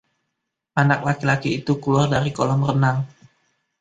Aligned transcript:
Anak 0.81 0.99
laki-laki 1.07 1.49
itu 1.61 1.73
keluar 1.83 2.07
dari 2.15 2.31
kolam 2.37 2.61
renang. 2.67 2.97